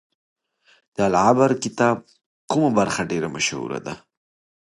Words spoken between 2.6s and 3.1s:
برخه